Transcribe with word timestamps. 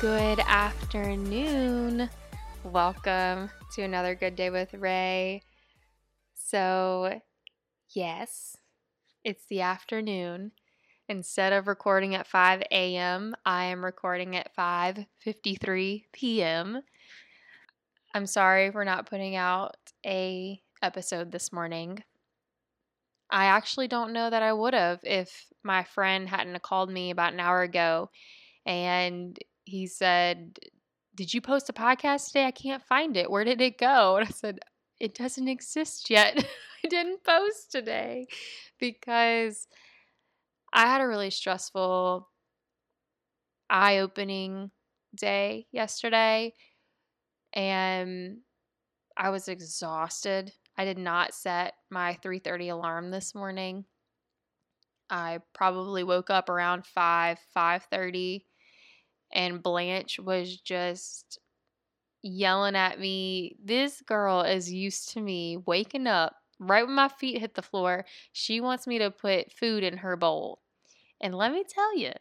Good 0.00 0.40
afternoon. 0.40 2.08
Welcome 2.64 3.50
to 3.74 3.82
another 3.82 4.14
Good 4.14 4.34
Day 4.34 4.48
with 4.48 4.72
Ray. 4.72 5.42
So, 6.32 7.20
yes, 7.94 8.56
it's 9.24 9.44
the 9.50 9.60
afternoon. 9.60 10.52
Instead 11.06 11.52
of 11.52 11.68
recording 11.68 12.14
at 12.14 12.26
5 12.26 12.62
a.m., 12.70 13.36
I 13.44 13.64
am 13.64 13.84
recording 13.84 14.36
at 14.36 14.56
5:53 14.56 16.04
p.m. 16.14 16.80
I'm 18.14 18.26
sorry 18.26 18.72
for 18.72 18.86
not 18.86 19.04
putting 19.04 19.36
out 19.36 19.76
a 20.06 20.62
episode 20.80 21.30
this 21.30 21.52
morning. 21.52 22.02
I 23.30 23.44
actually 23.44 23.88
don't 23.88 24.14
know 24.14 24.30
that 24.30 24.42
I 24.42 24.54
would 24.54 24.72
have 24.72 25.00
if 25.02 25.44
my 25.62 25.84
friend 25.84 26.26
hadn't 26.26 26.62
called 26.62 26.90
me 26.90 27.10
about 27.10 27.34
an 27.34 27.40
hour 27.40 27.60
ago 27.60 28.08
and 28.64 29.38
he 29.70 29.86
said, 29.86 30.58
Did 31.14 31.32
you 31.32 31.40
post 31.40 31.68
a 31.68 31.72
podcast 31.72 32.26
today? 32.26 32.46
I 32.46 32.50
can't 32.50 32.82
find 32.82 33.16
it. 33.16 33.30
Where 33.30 33.44
did 33.44 33.60
it 33.60 33.78
go? 33.78 34.16
And 34.16 34.26
I 34.26 34.30
said, 34.30 34.58
It 34.98 35.14
doesn't 35.14 35.48
exist 35.48 36.10
yet. 36.10 36.36
I 36.84 36.88
didn't 36.88 37.24
post 37.24 37.70
today 37.70 38.26
because 38.78 39.66
I 40.72 40.86
had 40.86 41.00
a 41.00 41.06
really 41.06 41.30
stressful, 41.30 42.28
eye 43.68 43.98
opening 43.98 44.70
day 45.16 45.66
yesterday 45.72 46.52
and 47.52 48.38
I 49.16 49.30
was 49.30 49.48
exhausted. 49.48 50.52
I 50.76 50.84
did 50.84 50.98
not 50.98 51.34
set 51.34 51.74
my 51.90 52.18
3:30 52.22 52.70
alarm 52.70 53.10
this 53.10 53.34
morning. 53.34 53.84
I 55.10 55.40
probably 55.52 56.04
woke 56.04 56.30
up 56.30 56.48
around 56.48 56.86
5, 56.86 57.38
5:30 57.54 58.46
and 59.32 59.62
Blanche 59.62 60.18
was 60.18 60.56
just 60.56 61.38
yelling 62.22 62.76
at 62.76 63.00
me. 63.00 63.56
This 63.62 64.02
girl 64.02 64.42
is 64.42 64.72
used 64.72 65.12
to 65.12 65.20
me 65.20 65.56
waking 65.66 66.06
up 66.06 66.34
right 66.58 66.86
when 66.86 66.94
my 66.94 67.08
feet 67.08 67.40
hit 67.40 67.54
the 67.54 67.62
floor. 67.62 68.04
She 68.32 68.60
wants 68.60 68.86
me 68.86 68.98
to 68.98 69.10
put 69.10 69.52
food 69.52 69.82
in 69.82 69.98
her 69.98 70.16
bowl. 70.16 70.60
And 71.20 71.34
let 71.34 71.52
me 71.52 71.64
tell 71.68 71.96
you, 71.96 72.12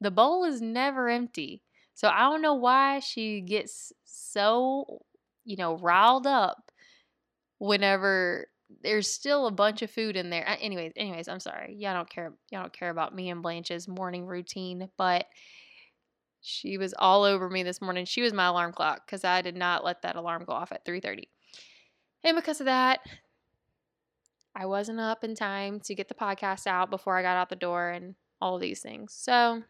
the 0.00 0.10
bowl 0.10 0.44
is 0.44 0.60
never 0.60 1.08
empty. 1.08 1.62
So 1.94 2.08
I 2.08 2.20
don't 2.20 2.42
know 2.42 2.54
why 2.54 3.00
she 3.00 3.40
gets 3.40 3.92
so, 4.04 5.02
you 5.44 5.56
know, 5.56 5.76
riled 5.76 6.26
up 6.26 6.70
whenever 7.58 8.46
there's 8.82 9.12
still 9.12 9.46
a 9.46 9.52
bunch 9.52 9.82
of 9.82 9.90
food 9.90 10.16
in 10.16 10.30
there. 10.30 10.46
Anyways, 10.60 10.92
anyways, 10.96 11.28
I'm 11.28 11.40
sorry. 11.40 11.74
Y'all 11.78 11.94
don't 11.94 12.08
care. 12.08 12.32
Y'all 12.50 12.62
don't 12.62 12.72
care 12.72 12.90
about 12.90 13.14
me 13.14 13.30
and 13.30 13.42
Blanche's 13.42 13.88
morning 13.88 14.26
routine, 14.26 14.88
but 14.96 15.26
she 16.40 16.78
was 16.78 16.94
all 16.98 17.24
over 17.24 17.48
me 17.48 17.62
this 17.62 17.80
morning. 17.80 18.04
She 18.04 18.22
was 18.22 18.32
my 18.32 18.46
alarm 18.46 18.72
clock 18.72 19.06
because 19.06 19.24
I 19.24 19.42
did 19.42 19.56
not 19.56 19.84
let 19.84 20.02
that 20.02 20.16
alarm 20.16 20.44
go 20.44 20.52
off 20.52 20.72
at 20.72 20.84
3:30, 20.84 21.28
and 22.24 22.36
because 22.36 22.60
of 22.60 22.66
that, 22.66 23.00
I 24.54 24.66
wasn't 24.66 25.00
up 25.00 25.24
in 25.24 25.34
time 25.34 25.80
to 25.80 25.94
get 25.94 26.08
the 26.08 26.14
podcast 26.14 26.66
out 26.66 26.90
before 26.90 27.16
I 27.16 27.22
got 27.22 27.36
out 27.36 27.48
the 27.48 27.56
door 27.56 27.90
and 27.90 28.14
all 28.40 28.58
these 28.58 28.80
things. 28.80 29.14
So 29.14 29.62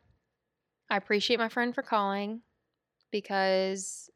I 0.89 0.97
appreciate 0.97 1.39
my 1.39 1.49
friend 1.49 1.75
for 1.75 1.83
calling 1.83 2.43
because 3.11 4.11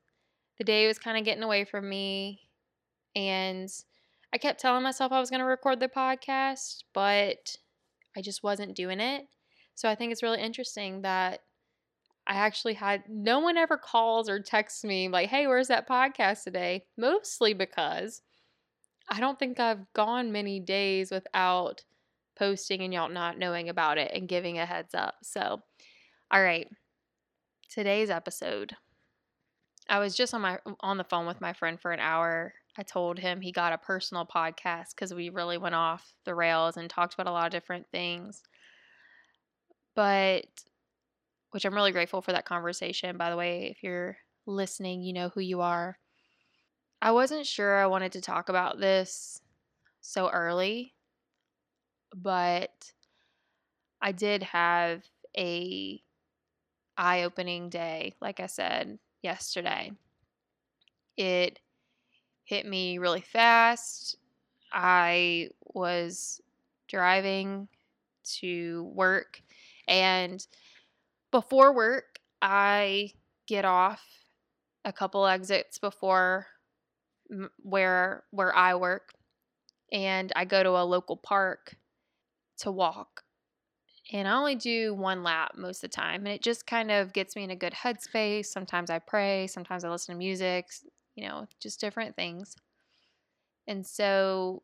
the 0.58 0.64
day 0.64 0.86
was 0.86 0.98
kind 0.98 1.18
of 1.18 1.24
getting 1.24 1.42
away 1.42 1.64
from 1.64 1.88
me 1.88 2.48
and 3.14 3.68
I 4.32 4.38
kept 4.38 4.60
telling 4.60 4.82
myself 4.82 5.12
I 5.12 5.20
was 5.20 5.30
going 5.30 5.40
to 5.40 5.46
record 5.46 5.78
the 5.78 5.88
podcast, 5.88 6.82
but 6.92 7.56
I 8.16 8.22
just 8.22 8.42
wasn't 8.42 8.74
doing 8.74 8.98
it. 8.98 9.28
So 9.76 9.88
I 9.88 9.94
think 9.94 10.10
it's 10.10 10.22
really 10.22 10.40
interesting 10.40 11.02
that 11.02 11.40
I 12.26 12.34
actually 12.34 12.74
had 12.74 13.04
no 13.08 13.38
one 13.40 13.56
ever 13.56 13.76
calls 13.76 14.28
or 14.28 14.40
texts 14.40 14.84
me 14.84 15.08
like, 15.08 15.28
"Hey, 15.30 15.46
where's 15.46 15.68
that 15.68 15.88
podcast 15.88 16.44
today?" 16.44 16.86
Mostly 16.96 17.54
because 17.54 18.22
I 19.10 19.20
don't 19.20 19.38
think 19.38 19.60
I've 19.60 19.92
gone 19.94 20.32
many 20.32 20.60
days 20.60 21.10
without 21.10 21.84
posting 22.36 22.82
and 22.82 22.92
y'all 22.94 23.08
not 23.08 23.38
knowing 23.38 23.68
about 23.68 23.98
it 23.98 24.12
and 24.14 24.28
giving 24.28 24.58
a 24.58 24.66
heads 24.66 24.94
up. 24.94 25.16
So, 25.22 25.62
all 26.30 26.42
right. 26.42 26.68
Today's 27.70 28.10
episode. 28.10 28.76
I 29.88 29.98
was 29.98 30.16
just 30.16 30.32
on 30.34 30.40
my 30.40 30.58
on 30.80 30.96
the 30.96 31.04
phone 31.04 31.26
with 31.26 31.40
my 31.40 31.52
friend 31.52 31.80
for 31.80 31.92
an 31.92 32.00
hour 32.00 32.54
I 32.76 32.82
told 32.82 33.18
him 33.18 33.40
he 33.40 33.52
got 33.52 33.72
a 33.72 33.78
personal 33.78 34.26
podcast 34.26 34.90
because 34.96 35.14
we 35.14 35.28
really 35.28 35.58
went 35.58 35.74
off 35.76 36.14
the 36.24 36.34
rails 36.34 36.76
and 36.76 36.90
talked 36.90 37.14
about 37.14 37.28
a 37.28 37.32
lot 37.32 37.46
of 37.46 37.52
different 37.52 37.86
things. 37.92 38.42
But, 39.94 40.46
which 41.54 41.64
I'm 41.64 41.74
really 41.74 41.92
grateful 41.92 42.20
for 42.20 42.32
that 42.32 42.46
conversation. 42.46 43.16
By 43.16 43.30
the 43.30 43.36
way, 43.36 43.68
if 43.70 43.84
you're 43.84 44.16
listening, 44.44 45.02
you 45.02 45.12
know 45.12 45.28
who 45.28 45.40
you 45.40 45.60
are. 45.60 45.96
I 47.00 47.12
wasn't 47.12 47.46
sure 47.46 47.76
I 47.76 47.86
wanted 47.86 48.10
to 48.12 48.20
talk 48.20 48.48
about 48.48 48.80
this 48.80 49.40
so 50.00 50.28
early, 50.28 50.94
but 52.12 52.92
I 54.02 54.10
did 54.10 54.42
have 54.42 55.04
a 55.38 56.02
eye-opening 56.98 57.68
day, 57.68 58.14
like 58.20 58.40
I 58.40 58.46
said 58.46 58.98
yesterday. 59.22 59.92
It 61.16 61.60
hit 62.42 62.66
me 62.66 62.98
really 62.98 63.20
fast. 63.20 64.16
I 64.72 65.50
was 65.62 66.40
driving 66.88 67.68
to 68.40 68.90
work, 68.92 69.40
and 69.86 70.44
before 71.34 71.74
work, 71.74 72.20
I 72.40 73.10
get 73.48 73.64
off 73.64 74.00
a 74.84 74.92
couple 74.92 75.26
exits 75.26 75.80
before 75.80 76.46
where 77.60 78.22
where 78.30 78.54
I 78.54 78.76
work, 78.76 79.14
and 79.90 80.32
I 80.36 80.44
go 80.44 80.62
to 80.62 80.70
a 80.70 80.84
local 80.84 81.16
park 81.16 81.74
to 82.58 82.70
walk. 82.70 83.24
And 84.12 84.28
I 84.28 84.34
only 84.34 84.54
do 84.54 84.94
one 84.94 85.24
lap 85.24 85.54
most 85.56 85.82
of 85.82 85.90
the 85.90 85.96
time, 85.96 86.24
and 86.24 86.28
it 86.28 86.40
just 86.40 86.68
kind 86.68 86.92
of 86.92 87.12
gets 87.12 87.34
me 87.34 87.42
in 87.42 87.50
a 87.50 87.56
good 87.56 87.72
headspace. 87.72 88.46
Sometimes 88.46 88.88
I 88.88 89.00
pray, 89.00 89.48
sometimes 89.48 89.82
I 89.82 89.90
listen 89.90 90.14
to 90.14 90.18
music, 90.18 90.66
you 91.16 91.26
know, 91.26 91.48
just 91.60 91.80
different 91.80 92.14
things. 92.14 92.54
And 93.66 93.84
so 93.84 94.62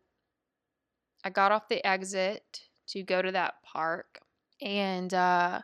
I 1.24 1.30
got 1.30 1.50
off 1.50 1.68
the 1.68 1.84
exit 1.84 2.60
to 2.90 3.02
go 3.02 3.20
to 3.22 3.32
that 3.32 3.54
park. 3.64 4.20
And 4.62 5.12
uh, 5.12 5.62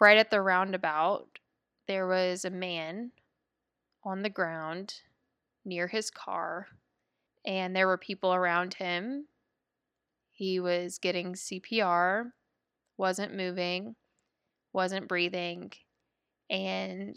right 0.00 0.18
at 0.18 0.30
the 0.30 0.40
roundabout, 0.40 1.38
there 1.86 2.06
was 2.06 2.44
a 2.44 2.50
man 2.50 3.12
on 4.02 4.22
the 4.22 4.30
ground 4.30 4.94
near 5.64 5.86
his 5.86 6.10
car. 6.10 6.66
And 7.44 7.74
there 7.74 7.86
were 7.86 7.98
people 7.98 8.34
around 8.34 8.74
him. 8.74 9.26
He 10.32 10.58
was 10.58 10.98
getting 10.98 11.34
CPR, 11.34 12.32
wasn't 12.96 13.36
moving, 13.36 13.94
wasn't 14.72 15.08
breathing. 15.08 15.72
And 16.48 17.16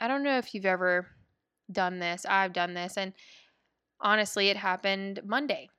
I 0.00 0.08
don't 0.08 0.22
know 0.22 0.38
if 0.38 0.54
you've 0.54 0.66
ever 0.66 1.08
done 1.70 1.98
this. 1.98 2.24
I've 2.28 2.52
done 2.52 2.74
this. 2.74 2.96
And 2.96 3.12
honestly, 4.00 4.48
it 4.48 4.56
happened 4.56 5.20
Monday. 5.24 5.70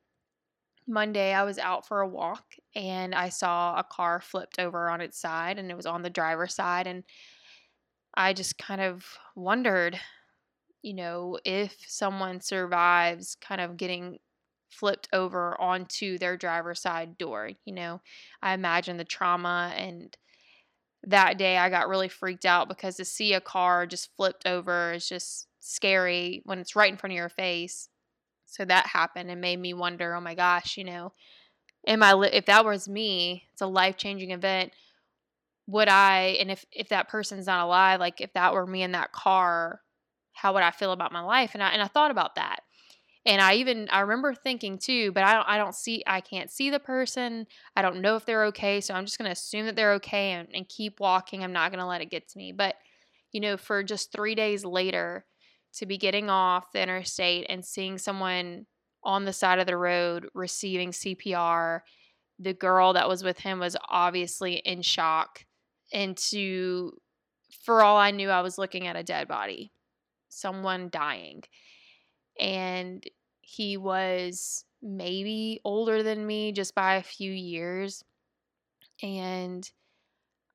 Monday, 0.88 1.34
I 1.34 1.44
was 1.44 1.58
out 1.58 1.88
for 1.88 2.02
a 2.02 2.08
walk 2.08 2.56
and 2.76 3.16
I 3.16 3.30
saw 3.30 3.76
a 3.78 3.84
car 3.84 4.22
flipped 4.22 4.60
over 4.60 4.90
on 4.90 5.02
its 5.02 5.20
side 5.20 5.58
and 5.58 5.72
it 5.72 5.78
was 5.78 5.86
on 5.88 6.04
the 6.04 6.10
driver's 6.10 6.54
side. 6.54 6.86
And 6.86 7.04
I 8.16 8.34
just 8.34 8.58
kind 8.58 8.82
of 8.82 9.06
wondered, 9.36 10.00
you 10.84 10.94
know, 10.94 11.40
if 11.46 11.76
someone 11.88 12.42
survives 12.42 13.36
kind 13.42 13.62
of 13.62 13.78
getting 13.78 14.20
flipped 14.70 15.10
over 15.14 15.60
onto 15.62 16.18
their 16.18 16.38
driver's 16.38 16.82
side 16.82 17.18
door. 17.18 17.52
You 17.66 17.74
know, 17.74 18.02
I 18.42 18.54
imagine 18.54 18.98
the 18.98 19.06
trauma 19.06 19.74
and 19.78 20.16
that 21.04 21.38
day 21.38 21.58
I 21.58 21.70
got 21.70 21.90
really 21.90 22.10
freaked 22.10 22.46
out 22.46 22.70
because 22.70 22.98
to 22.98 23.06
see 23.06 23.34
a 23.34 23.42
car 23.42 23.88
just 23.88 24.16
flipped 24.18 24.48
over 24.48 24.94
is 24.94 25.10
just 25.10 25.48
scary 25.62 26.42
when 26.46 26.60
it's 26.60 26.76
right 26.76 26.92
in 26.92 26.98
front 26.98 27.14
of 27.14 27.18
your 27.18 27.30
face. 27.30 27.90
So 28.46 28.66
that 28.66 28.88
happened 28.88 29.32
and 29.32 29.42
made 29.42 29.60
me 29.60 29.74
wonder, 29.74 30.16
oh 30.16 30.22
my 30.22 30.36
gosh, 30.36 30.78
you 30.78 30.84
know, 30.84 31.14
am 31.88 32.04
I 32.04 32.14
li- 32.14 32.30
if 32.34 32.46
that 32.48 32.66
was 32.66 32.88
me, 32.90 33.46
it's 33.54 33.62
a 33.62 33.68
life-changing 33.68 34.32
event, 34.32 34.74
would 35.68 35.88
I 35.88 36.38
and 36.40 36.52
if 36.52 36.66
if 36.72 36.90
that 36.90 37.10
person's 37.10 37.48
not 37.48 37.66
alive, 37.66 38.00
like 38.00 38.22
if 38.22 38.34
that 38.34 38.54
were 38.54 38.68
me 38.68 38.84
in 38.84 38.92
that 38.92 39.12
car, 39.12 39.82
how 40.34 40.54
would 40.54 40.64
I 40.64 40.72
feel 40.72 40.92
about 40.92 41.12
my 41.12 41.22
life? 41.22 41.52
And 41.54 41.64
I 41.64 41.70
and 41.70 41.82
I 41.82 41.88
thought 41.88 42.12
about 42.12 42.36
that. 42.36 42.60
And 43.26 43.42
I 43.42 43.56
even 43.56 43.90
I 43.92 44.02
remember 44.02 44.36
thinking 44.36 44.78
too, 44.78 45.12
but 45.12 45.24
I 45.24 45.34
don't 45.34 45.48
I 45.50 45.58
don't 45.58 45.76
see 45.76 46.04
I 46.08 46.22
can't 46.22 46.52
see 46.52 46.70
the 46.70 46.80
person. 46.80 47.48
I 47.76 47.82
don't 47.82 48.02
know 48.02 48.16
if 48.16 48.26
they're 48.26 48.46
okay, 48.48 48.82
so 48.82 48.94
I'm 48.94 49.06
just 49.06 49.18
going 49.18 49.28
to 49.28 49.34
assume 49.34 49.66
that 49.68 49.76
they're 49.76 49.94
okay 49.96 50.32
and, 50.34 50.48
and 50.54 50.70
keep 50.70 51.00
walking. 51.00 51.44
I'm 51.44 51.54
not 51.54 51.72
going 51.72 51.80
to 51.80 51.88
let 51.88 52.02
it 52.02 52.12
get 52.12 52.28
to 52.30 52.38
me. 52.38 52.52
But 52.52 52.76
you 53.32 53.42
know, 53.42 53.58
for 53.58 53.84
just 53.84 54.12
3 54.12 54.36
days 54.36 54.64
later, 54.66 55.26
to 55.78 55.86
be 55.86 55.98
getting 55.98 56.30
off 56.30 56.72
the 56.72 56.82
interstate 56.82 57.46
and 57.50 57.64
seeing 57.66 57.98
someone 57.98 58.66
on 59.04 59.26
the 59.26 59.34
side 59.34 59.60
of 59.60 59.68
the 59.68 59.78
road 59.78 60.28
receiving 60.34 60.92
CPR. 60.92 61.82
The 62.40 62.54
girl 62.54 62.94
that 62.94 63.08
was 63.08 63.24
with 63.24 63.40
him 63.40 63.60
was 63.60 63.78
obviously 63.88 64.56
in 64.56 64.82
shock. 64.82 65.46
And 65.94 66.18
to 66.18 66.94
for 67.64 67.84
all 67.84 67.98
I 67.98 68.12
knew, 68.12 68.30
I 68.30 68.42
was 68.42 68.58
looking 68.58 68.88
at 68.88 68.96
a 68.96 69.04
dead 69.04 69.28
body, 69.28 69.72
someone 70.30 70.90
dying. 70.92 71.44
And 72.40 73.04
he 73.42 73.78
was 73.78 74.66
maybe 74.82 75.62
older 75.64 76.04
than 76.04 76.26
me 76.26 76.52
just 76.52 76.76
by 76.76 76.96
a 76.96 77.04
few 77.04 77.32
years. 77.32 78.04
And 79.02 79.70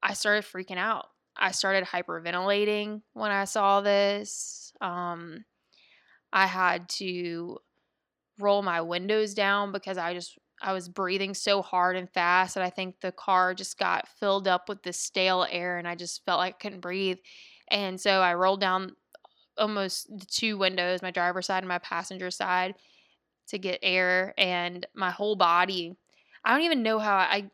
I 0.02 0.14
started 0.14 0.44
freaking 0.44 0.78
out. 0.78 1.06
I 1.36 1.52
started 1.52 1.84
hyperventilating 1.84 3.02
when 3.12 3.30
I 3.30 3.44
saw 3.44 3.80
this. 3.80 4.69
Um, 4.80 5.44
I 6.32 6.46
had 6.46 6.88
to 6.90 7.58
roll 8.38 8.62
my 8.62 8.80
windows 8.80 9.34
down 9.34 9.72
because 9.72 9.98
I 9.98 10.14
just 10.14 10.38
I 10.62 10.72
was 10.72 10.88
breathing 10.88 11.34
so 11.34 11.62
hard 11.62 11.96
and 11.96 12.08
fast 12.10 12.56
and 12.56 12.64
I 12.64 12.70
think 12.70 13.00
the 13.00 13.12
car 13.12 13.54
just 13.54 13.78
got 13.78 14.08
filled 14.18 14.46
up 14.46 14.68
with 14.68 14.82
this 14.82 14.98
stale 14.98 15.46
air 15.50 15.78
and 15.78 15.88
I 15.88 15.94
just 15.94 16.24
felt 16.24 16.38
like 16.38 16.54
I 16.54 16.58
couldn't 16.58 16.80
breathe. 16.80 17.18
And 17.70 18.00
so 18.00 18.20
I 18.20 18.34
rolled 18.34 18.60
down 18.60 18.94
almost 19.58 20.08
the 20.08 20.26
two 20.26 20.58
windows, 20.58 21.02
my 21.02 21.10
driver's 21.10 21.46
side 21.46 21.58
and 21.58 21.68
my 21.68 21.78
passenger 21.78 22.30
side 22.30 22.74
to 23.48 23.58
get 23.58 23.80
air 23.82 24.34
and 24.38 24.86
my 24.94 25.10
whole 25.10 25.36
body 25.36 25.96
I 26.44 26.52
don't 26.52 26.64
even 26.64 26.82
know 26.82 26.98
how 26.98 27.16
I 27.16 27.50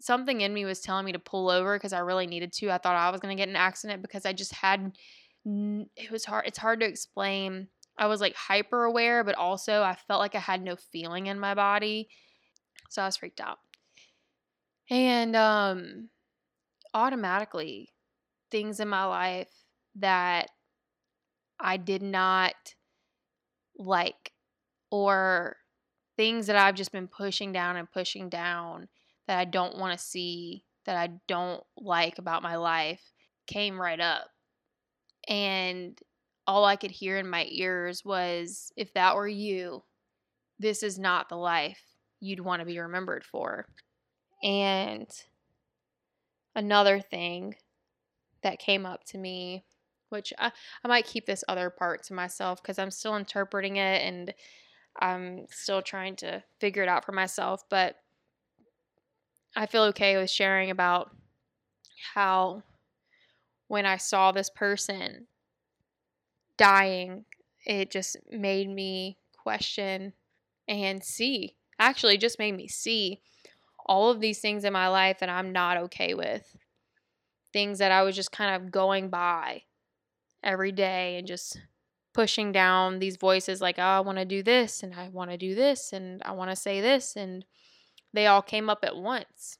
something 0.00 0.40
in 0.40 0.54
me 0.54 0.64
was 0.64 0.80
telling 0.80 1.04
me 1.04 1.12
to 1.12 1.18
pull 1.18 1.50
over 1.50 1.76
because 1.76 1.92
I 1.92 2.00
really 2.00 2.26
needed 2.26 2.52
to. 2.54 2.70
I 2.70 2.78
thought 2.78 2.94
I 2.94 3.10
was 3.10 3.20
going 3.20 3.36
to 3.36 3.40
get 3.40 3.48
an 3.48 3.56
accident 3.56 4.02
because 4.02 4.24
I 4.24 4.32
just 4.32 4.52
had 4.52 4.92
it 5.96 6.10
was 6.10 6.24
hard 6.24 6.46
it's 6.46 6.58
hard 6.58 6.80
to 6.80 6.86
explain. 6.86 7.68
I 7.96 8.06
was 8.06 8.20
like 8.20 8.34
hyper 8.34 8.84
aware, 8.84 9.24
but 9.24 9.34
also 9.34 9.82
I 9.82 9.96
felt 10.06 10.20
like 10.20 10.34
I 10.34 10.40
had 10.40 10.62
no 10.62 10.76
feeling 10.76 11.26
in 11.26 11.40
my 11.40 11.54
body. 11.54 12.08
So 12.90 13.02
I 13.02 13.06
was 13.06 13.16
freaked 13.16 13.40
out. 13.40 13.58
And 14.90 15.34
um 15.36 16.08
automatically 16.94 17.92
things 18.50 18.80
in 18.80 18.88
my 18.88 19.04
life 19.04 19.50
that 19.96 20.48
I 21.60 21.76
did 21.76 22.02
not 22.02 22.54
like 23.78 24.32
or 24.90 25.56
things 26.16 26.46
that 26.46 26.56
I've 26.56 26.74
just 26.74 26.92
been 26.92 27.08
pushing 27.08 27.52
down 27.52 27.76
and 27.76 27.90
pushing 27.90 28.28
down 28.28 28.88
that 29.26 29.38
I 29.38 29.44
don't 29.44 29.78
want 29.78 29.96
to 29.96 30.04
see, 30.04 30.64
that 30.86 30.96
I 30.96 31.10
don't 31.28 31.62
like 31.76 32.18
about 32.18 32.42
my 32.42 32.56
life 32.56 33.12
came 33.46 33.80
right 33.80 34.00
up. 34.00 34.28
And 35.28 35.98
all 36.46 36.64
I 36.64 36.76
could 36.76 36.90
hear 36.90 37.18
in 37.18 37.28
my 37.28 37.46
ears 37.50 38.04
was 38.04 38.72
if 38.76 38.94
that 38.94 39.14
were 39.14 39.28
you, 39.28 39.84
this 40.58 40.82
is 40.82 40.98
not 40.98 41.28
the 41.28 41.36
life 41.36 41.82
you'd 42.20 42.40
want 42.40 42.60
to 42.60 42.66
be 42.66 42.78
remembered 42.78 43.24
for. 43.24 43.66
And 44.42 45.08
another 46.54 47.00
thing 47.00 47.54
that 48.42 48.58
came 48.58 48.86
up 48.86 49.04
to 49.04 49.18
me, 49.18 49.64
which 50.08 50.32
I, 50.38 50.50
I 50.84 50.88
might 50.88 51.06
keep 51.06 51.26
this 51.26 51.44
other 51.48 51.70
part 51.70 52.02
to 52.04 52.14
myself 52.14 52.62
because 52.62 52.78
I'm 52.78 52.90
still 52.90 53.16
interpreting 53.16 53.76
it 53.76 54.02
and 54.02 54.32
I'm 55.00 55.46
still 55.50 55.82
trying 55.82 56.16
to 56.16 56.42
figure 56.60 56.82
it 56.82 56.88
out 56.88 57.04
for 57.04 57.12
myself. 57.12 57.62
But 57.68 57.96
I 59.54 59.66
feel 59.66 59.82
okay 59.84 60.16
with 60.16 60.30
sharing 60.30 60.70
about 60.70 61.14
how 62.14 62.62
when 63.68 63.86
I 63.86 63.98
saw 63.98 64.32
this 64.32 64.50
person 64.50 65.26
dying, 66.56 67.24
it 67.64 67.90
just 67.90 68.16
made 68.30 68.68
me 68.68 69.18
question 69.36 70.12
and 70.66 71.02
see. 71.02 71.54
Actually, 71.78 72.18
just 72.18 72.38
made 72.38 72.56
me 72.56 72.66
see 72.66 73.20
all 73.86 74.10
of 74.10 74.20
these 74.20 74.40
things 74.40 74.64
in 74.64 74.72
my 74.72 74.88
life 74.88 75.20
that 75.20 75.28
I'm 75.28 75.52
not 75.52 75.76
okay 75.76 76.14
with. 76.14 76.56
Things 77.52 77.78
that 77.78 77.92
I 77.92 78.02
was 78.02 78.16
just 78.16 78.32
kind 78.32 78.54
of 78.54 78.70
going 78.70 79.08
by 79.08 79.62
every 80.42 80.72
day 80.72 81.16
and 81.16 81.26
just 81.26 81.58
pushing 82.12 82.52
down 82.52 82.98
these 82.98 83.16
voices 83.16 83.60
like, 83.60 83.78
oh, 83.78 83.82
I 83.82 84.00
want 84.00 84.18
to 84.18 84.24
do 84.24 84.42
this 84.42 84.82
and 84.82 84.94
I 84.94 85.08
want 85.08 85.30
to 85.30 85.36
do 85.36 85.54
this 85.54 85.92
and 85.92 86.22
I 86.24 86.32
want 86.32 86.50
to 86.50 86.56
say 86.56 86.80
this. 86.80 87.16
And 87.16 87.44
they 88.12 88.26
all 88.26 88.42
came 88.42 88.68
up 88.68 88.80
at 88.82 88.96
once. 88.96 89.58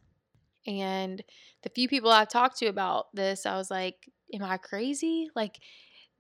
And 0.69 1.25
the 1.63 1.71
few 1.71 1.89
people 1.89 2.11
I've 2.11 2.29
talked 2.29 2.59
to 2.59 2.67
about 2.67 3.07
this, 3.15 3.47
I 3.47 3.57
was 3.57 3.71
like, 3.71 4.11
am 4.35 4.43
I 4.45 4.59
crazy? 4.59 5.31
Like, 5.35 5.59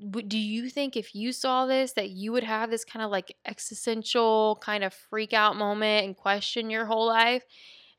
do 0.00 0.38
you 0.38 0.70
think 0.70 0.96
if 0.96 1.14
you 1.14 1.32
saw 1.32 1.66
this 1.66 1.92
that 1.92 2.10
you 2.10 2.32
would 2.32 2.44
have 2.44 2.70
this 2.70 2.84
kind 2.84 3.04
of 3.04 3.10
like 3.10 3.34
existential 3.44 4.58
kind 4.62 4.84
of 4.84 4.94
freak 4.94 5.34
out 5.34 5.56
moment 5.56 6.06
and 6.06 6.16
question 6.16 6.70
your 6.70 6.86
whole 6.86 7.06
life? 7.06 7.44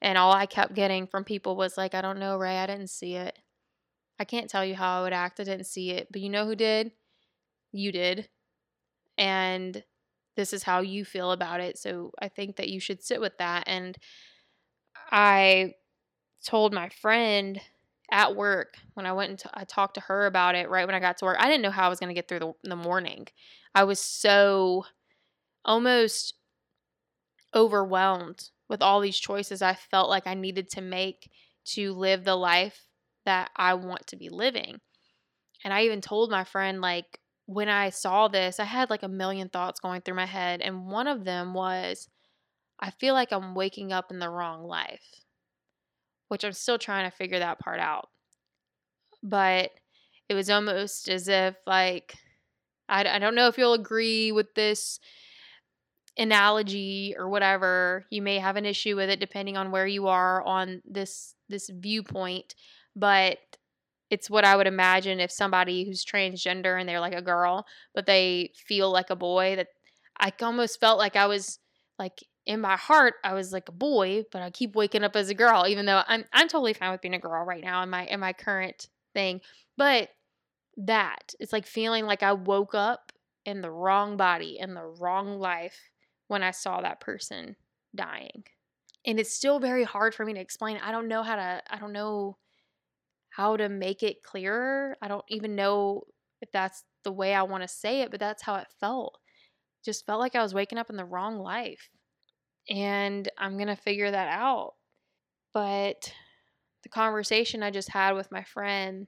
And 0.01 0.17
all 0.17 0.33
I 0.33 0.47
kept 0.47 0.73
getting 0.73 1.05
from 1.07 1.23
people 1.23 1.55
was 1.55 1.77
like, 1.77 1.93
I 1.93 2.01
don't 2.01 2.19
know, 2.19 2.37
Ray, 2.37 2.57
I 2.57 2.65
didn't 2.65 2.89
see 2.89 3.15
it. 3.15 3.37
I 4.17 4.25
can't 4.25 4.49
tell 4.49 4.65
you 4.65 4.75
how 4.75 4.99
I 4.99 5.03
would 5.03 5.13
act. 5.13 5.39
I 5.39 5.43
didn't 5.43 5.67
see 5.67 5.91
it. 5.91 6.07
But 6.11 6.21
you 6.21 6.29
know 6.29 6.45
who 6.45 6.55
did? 6.55 6.91
You 7.71 7.91
did. 7.91 8.27
And 9.17 9.83
this 10.35 10.53
is 10.53 10.63
how 10.63 10.79
you 10.79 11.05
feel 11.05 11.31
about 11.31 11.59
it. 11.59 11.77
So 11.77 12.11
I 12.19 12.29
think 12.29 12.55
that 12.55 12.69
you 12.69 12.79
should 12.79 13.03
sit 13.03 13.21
with 13.21 13.37
that. 13.37 13.65
And 13.67 13.97
I 15.11 15.73
told 16.45 16.73
my 16.73 16.89
friend 16.89 17.61
at 18.11 18.35
work 18.35 18.75
when 18.93 19.05
I 19.05 19.13
went 19.13 19.29
and 19.29 19.39
t- 19.39 19.49
I 19.53 19.65
talked 19.65 19.95
to 19.95 20.01
her 20.01 20.25
about 20.25 20.55
it 20.55 20.69
right 20.69 20.85
when 20.85 20.95
I 20.95 20.99
got 20.99 21.17
to 21.19 21.25
work. 21.25 21.37
I 21.39 21.45
didn't 21.45 21.61
know 21.61 21.71
how 21.71 21.85
I 21.85 21.89
was 21.89 21.99
going 21.99 22.09
to 22.09 22.13
get 22.15 22.27
through 22.27 22.39
the, 22.39 22.53
the 22.63 22.75
morning. 22.75 23.27
I 23.75 23.83
was 23.83 23.99
so 23.99 24.85
almost 25.63 26.33
overwhelmed 27.53 28.49
with 28.67 28.81
all 28.81 28.99
these 28.99 29.17
choices 29.17 29.61
I 29.61 29.73
felt 29.73 30.09
like 30.09 30.27
I 30.27 30.33
needed 30.33 30.69
to 30.71 30.81
make 30.81 31.29
to 31.65 31.93
live 31.93 32.23
the 32.23 32.35
life 32.35 32.87
that 33.25 33.51
I 33.55 33.73
want 33.75 34.07
to 34.07 34.15
be 34.15 34.29
living. 34.29 34.79
And 35.63 35.73
I 35.73 35.83
even 35.83 36.01
told 36.01 36.31
my 36.31 36.43
friend, 36.43 36.81
like, 36.81 37.19
when 37.45 37.67
I 37.67 37.89
saw 37.89 38.27
this, 38.27 38.59
I 38.59 38.63
had 38.63 38.91
like 38.91 39.01
a 39.01 39.07
million 39.07 39.49
thoughts 39.49 39.79
going 39.79 40.01
through 40.01 40.15
my 40.15 40.27
head. 40.27 40.61
And 40.61 40.85
one 40.85 41.07
of 41.07 41.25
them 41.25 41.53
was, 41.53 42.07
I 42.79 42.91
feel 42.91 43.15
like 43.15 43.31
I'm 43.31 43.55
waking 43.55 43.91
up 43.91 44.11
in 44.11 44.19
the 44.19 44.29
wrong 44.29 44.63
life, 44.63 45.03
which 46.29 46.43
I'm 46.43 46.53
still 46.53 46.77
trying 46.79 47.09
to 47.09 47.15
figure 47.15 47.39
that 47.39 47.59
part 47.59 47.79
out. 47.79 48.09
But 49.21 49.71
it 50.29 50.33
was 50.33 50.49
almost 50.49 51.09
as 51.09 51.27
if, 51.27 51.55
like, 51.67 52.15
I, 52.87 53.03
I 53.05 53.19
don't 53.19 53.35
know 53.35 53.47
if 53.47 53.57
you'll 53.57 53.73
agree 53.73 54.31
with 54.31 54.53
this 54.55 54.99
analogy 56.17 57.15
or 57.17 57.29
whatever. 57.29 58.05
You 58.09 58.21
may 58.21 58.39
have 58.39 58.55
an 58.55 58.65
issue 58.65 58.95
with 58.95 59.09
it 59.09 59.19
depending 59.19 59.57
on 59.57 59.71
where 59.71 59.87
you 59.87 60.07
are 60.07 60.43
on 60.43 60.81
this 60.85 61.35
this 61.47 61.69
viewpoint, 61.69 62.55
but 62.95 63.39
it's 64.09 64.29
what 64.29 64.45
I 64.45 64.55
would 64.55 64.67
imagine 64.67 65.19
if 65.19 65.31
somebody 65.31 65.85
who's 65.85 66.05
transgender 66.05 66.79
and 66.79 66.89
they're 66.89 66.99
like 66.99 67.13
a 67.13 67.21
girl, 67.21 67.65
but 67.93 68.05
they 68.05 68.51
feel 68.55 68.91
like 68.91 69.09
a 69.09 69.15
boy 69.15 69.55
that 69.55 69.67
I 70.19 70.33
almost 70.41 70.79
felt 70.79 70.97
like 70.99 71.15
I 71.15 71.27
was 71.27 71.59
like 71.97 72.23
in 72.45 72.61
my 72.61 72.77
heart 72.77 73.15
I 73.23 73.33
was 73.33 73.53
like 73.53 73.69
a 73.69 73.73
boy, 73.73 74.23
but 74.31 74.41
I 74.41 74.49
keep 74.49 74.75
waking 74.75 75.03
up 75.03 75.15
as 75.15 75.29
a 75.29 75.33
girl 75.33 75.65
even 75.67 75.85
though 75.85 76.01
I'm 76.07 76.25
I'm 76.33 76.47
totally 76.47 76.73
fine 76.73 76.91
with 76.91 77.01
being 77.01 77.13
a 77.13 77.19
girl 77.19 77.43
right 77.43 77.63
now 77.63 77.83
in 77.83 77.89
my 77.89 78.05
in 78.05 78.19
my 78.19 78.33
current 78.33 78.87
thing. 79.13 79.41
But 79.77 80.09
that 80.77 81.33
it's 81.39 81.53
like 81.53 81.65
feeling 81.65 82.05
like 82.05 82.23
I 82.23 82.33
woke 82.33 82.73
up 82.73 83.11
in 83.45 83.61
the 83.61 83.71
wrong 83.71 84.17
body 84.17 84.57
in 84.59 84.73
the 84.73 84.85
wrong 84.85 85.39
life 85.39 85.89
when 86.27 86.43
I 86.43 86.51
saw 86.51 86.81
that 86.81 87.01
person 87.01 87.55
dying. 87.95 88.43
And 89.05 89.19
it's 89.19 89.33
still 89.33 89.59
very 89.59 89.83
hard 89.83 90.13
for 90.13 90.25
me 90.25 90.33
to 90.33 90.39
explain. 90.39 90.77
I 90.77 90.91
don't 90.91 91.07
know 91.07 91.23
how 91.23 91.35
to 91.35 91.61
I 91.69 91.77
don't 91.77 91.93
know 91.93 92.37
how 93.29 93.57
to 93.57 93.69
make 93.69 94.03
it 94.03 94.23
clearer. 94.23 94.95
I 95.01 95.07
don't 95.07 95.25
even 95.29 95.55
know 95.55 96.03
if 96.41 96.51
that's 96.51 96.83
the 97.03 97.11
way 97.11 97.33
I 97.33 97.43
want 97.43 97.63
to 97.63 97.67
say 97.67 98.01
it, 98.01 98.11
but 98.11 98.19
that's 98.19 98.43
how 98.43 98.55
it 98.55 98.67
felt. 98.79 99.17
Just 99.83 100.05
felt 100.05 100.19
like 100.19 100.35
I 100.35 100.43
was 100.43 100.53
waking 100.53 100.77
up 100.77 100.89
in 100.89 100.97
the 100.97 101.05
wrong 101.05 101.39
life. 101.39 101.89
And 102.69 103.27
I'm 103.37 103.55
going 103.55 103.67
to 103.67 103.75
figure 103.75 104.09
that 104.09 104.29
out. 104.29 104.73
But 105.53 106.13
the 106.83 106.89
conversation 106.89 107.63
I 107.63 107.71
just 107.71 107.89
had 107.89 108.13
with 108.13 108.31
my 108.31 108.43
friend, 108.43 109.07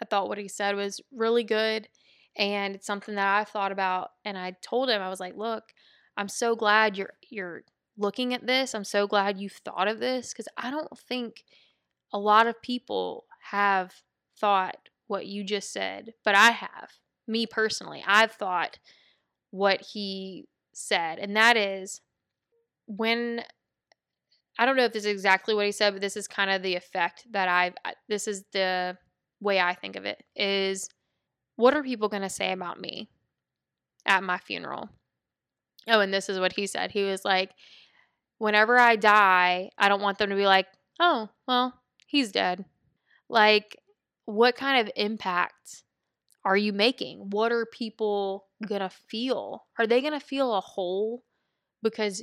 I 0.00 0.04
thought 0.04 0.28
what 0.28 0.38
he 0.38 0.48
said 0.48 0.76
was 0.76 1.00
really 1.12 1.44
good. 1.44 1.88
And 2.36 2.76
it's 2.76 2.86
something 2.86 3.16
that 3.16 3.26
I've 3.26 3.48
thought 3.48 3.72
about. 3.72 4.10
And 4.24 4.38
I 4.38 4.56
told 4.62 4.88
him, 4.88 5.02
I 5.02 5.08
was 5.08 5.20
like, 5.20 5.36
look, 5.36 5.64
I'm 6.16 6.28
so 6.28 6.54
glad 6.54 6.96
you're, 6.96 7.14
you're, 7.30 7.62
looking 8.00 8.32
at 8.32 8.46
this 8.46 8.76
i'm 8.76 8.84
so 8.84 9.08
glad 9.08 9.40
you've 9.40 9.60
thought 9.64 9.88
of 9.88 9.98
this 9.98 10.32
because 10.32 10.46
i 10.56 10.70
don't 10.70 10.96
think 10.96 11.42
a 12.12 12.18
lot 12.18 12.46
of 12.46 12.62
people 12.62 13.26
have 13.50 13.92
thought 14.38 14.76
what 15.06 15.26
you 15.26 15.44
just 15.44 15.72
said, 15.72 16.12
but 16.24 16.34
I 16.34 16.50
have. 16.50 16.90
Me 17.26 17.46
personally, 17.46 18.02
I've 18.06 18.32
thought 18.32 18.78
what 19.50 19.82
he 19.92 20.46
said, 20.72 21.18
and 21.18 21.36
that 21.36 21.56
is 21.56 22.00
when 22.88 23.42
I 24.58 24.66
don't 24.66 24.76
know 24.76 24.84
if 24.84 24.92
this 24.92 25.04
is 25.04 25.12
exactly 25.12 25.54
what 25.54 25.66
he 25.66 25.72
said, 25.72 25.92
but 25.92 26.00
this 26.02 26.16
is 26.16 26.26
kind 26.26 26.50
of 26.50 26.62
the 26.62 26.74
effect 26.74 27.26
that 27.30 27.48
I've 27.48 27.74
this 28.08 28.26
is 28.26 28.44
the 28.52 28.96
way 29.40 29.60
I 29.60 29.74
think 29.74 29.94
of 29.94 30.04
it 30.04 30.24
is 30.34 30.88
what 31.54 31.74
are 31.74 31.82
people 31.82 32.08
going 32.08 32.22
to 32.22 32.30
say 32.30 32.50
about 32.50 32.80
me 32.80 33.08
at 34.04 34.24
my 34.24 34.38
funeral? 34.38 34.88
Oh, 35.86 36.00
and 36.00 36.12
this 36.12 36.28
is 36.28 36.40
what 36.40 36.52
he 36.52 36.66
said. 36.66 36.90
He 36.90 37.04
was 37.04 37.24
like, 37.24 37.50
whenever 38.38 38.78
I 38.78 38.96
die, 38.96 39.70
I 39.78 39.88
don't 39.88 40.02
want 40.02 40.18
them 40.18 40.30
to 40.30 40.36
be 40.36 40.46
like, 40.46 40.66
oh, 41.00 41.28
well, 41.46 41.74
he's 42.06 42.32
dead. 42.32 42.64
Like, 43.28 43.76
what 44.24 44.56
kind 44.56 44.80
of 44.80 44.92
impact 44.96 45.82
are 46.44 46.56
you 46.56 46.72
making? 46.72 47.30
What 47.30 47.52
are 47.52 47.66
people 47.66 48.46
going 48.66 48.80
to 48.80 48.90
feel? 48.90 49.64
Are 49.78 49.86
they 49.86 50.00
going 50.00 50.18
to 50.18 50.20
feel 50.20 50.54
a 50.54 50.60
hole 50.60 51.22
because 51.82 52.22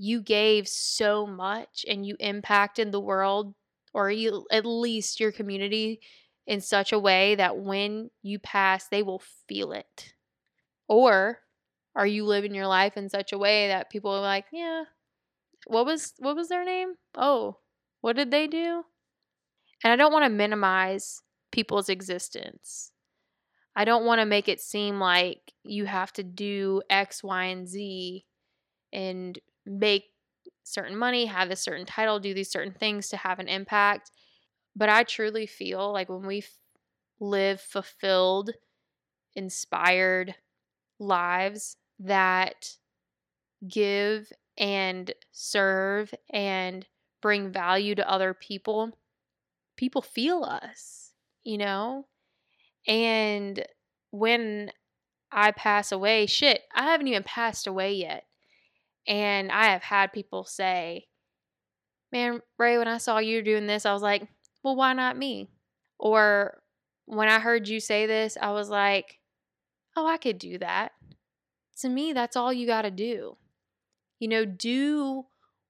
you 0.00 0.22
gave 0.22 0.66
so 0.66 1.26
much 1.26 1.84
and 1.86 2.06
you 2.06 2.16
impacted 2.20 2.90
the 2.90 2.98
world 2.98 3.54
or 3.92 4.10
you 4.10 4.46
at 4.50 4.64
least 4.64 5.20
your 5.20 5.30
community 5.30 6.00
in 6.46 6.62
such 6.62 6.92
a 6.92 6.98
way 6.98 7.34
that 7.34 7.58
when 7.58 8.10
you 8.22 8.38
pass 8.38 8.88
they 8.88 9.02
will 9.02 9.22
feel 9.46 9.72
it? 9.72 10.14
Or 10.88 11.40
are 11.94 12.06
you 12.06 12.24
living 12.24 12.54
your 12.54 12.66
life 12.66 12.96
in 12.96 13.10
such 13.10 13.34
a 13.34 13.38
way 13.38 13.68
that 13.68 13.90
people 13.90 14.10
are 14.10 14.22
like, 14.22 14.46
"Yeah, 14.50 14.84
what 15.66 15.84
was 15.84 16.14
what 16.18 16.34
was 16.34 16.48
their 16.48 16.64
name? 16.64 16.94
Oh, 17.14 17.58
what 18.00 18.16
did 18.16 18.30
they 18.30 18.46
do?" 18.46 18.86
And 19.84 19.92
I 19.92 19.96
don't 19.96 20.12
want 20.12 20.24
to 20.24 20.30
minimize 20.30 21.20
people's 21.52 21.90
existence. 21.90 22.92
I 23.76 23.84
don't 23.84 24.06
want 24.06 24.20
to 24.20 24.26
make 24.26 24.48
it 24.48 24.60
seem 24.60 24.98
like 24.98 25.52
you 25.62 25.84
have 25.84 26.12
to 26.14 26.22
do 26.22 26.82
X, 26.88 27.22
Y, 27.22 27.44
and 27.44 27.68
Z 27.68 28.24
and 28.92 29.38
make 29.70 30.04
certain 30.64 30.96
money, 30.96 31.26
have 31.26 31.50
a 31.50 31.56
certain 31.56 31.86
title, 31.86 32.20
do 32.20 32.34
these 32.34 32.50
certain 32.50 32.74
things 32.74 33.08
to 33.08 33.16
have 33.16 33.38
an 33.38 33.48
impact. 33.48 34.10
But 34.76 34.88
I 34.88 35.04
truly 35.04 35.46
feel 35.46 35.92
like 35.92 36.08
when 36.08 36.26
we 36.26 36.38
f- 36.38 36.58
live 37.20 37.60
fulfilled, 37.60 38.50
inspired 39.34 40.34
lives 40.98 41.76
that 41.98 42.76
give 43.68 44.32
and 44.58 45.12
serve 45.32 46.14
and 46.30 46.86
bring 47.22 47.52
value 47.52 47.94
to 47.94 48.10
other 48.10 48.34
people, 48.34 48.92
people 49.76 50.02
feel 50.02 50.44
us, 50.44 51.12
you 51.44 51.58
know? 51.58 52.06
And 52.86 53.64
when 54.10 54.72
I 55.32 55.52
pass 55.52 55.92
away, 55.92 56.26
shit, 56.26 56.62
I 56.74 56.84
haven't 56.84 57.08
even 57.08 57.22
passed 57.22 57.66
away 57.66 57.94
yet. 57.94 58.26
And 59.06 59.50
I 59.50 59.66
have 59.66 59.82
had 59.82 60.12
people 60.12 60.44
say, 60.44 61.06
Man, 62.12 62.42
Ray, 62.58 62.76
when 62.76 62.88
I 62.88 62.98
saw 62.98 63.18
you 63.18 63.42
doing 63.42 63.66
this, 63.66 63.86
I 63.86 63.92
was 63.92 64.02
like, 64.02 64.26
Well, 64.62 64.76
why 64.76 64.92
not 64.92 65.16
me? 65.16 65.50
Or 65.98 66.62
when 67.06 67.28
I 67.28 67.38
heard 67.38 67.68
you 67.68 67.80
say 67.80 68.06
this, 68.06 68.36
I 68.40 68.52
was 68.52 68.68
like, 68.68 69.18
Oh, 69.96 70.06
I 70.06 70.16
could 70.16 70.38
do 70.38 70.58
that. 70.58 70.92
To 71.80 71.88
me, 71.88 72.12
that's 72.12 72.36
all 72.36 72.52
you 72.52 72.66
got 72.66 72.82
to 72.82 72.90
do. 72.90 73.36
You 74.18 74.28
know, 74.28 74.44
do 74.44 75.24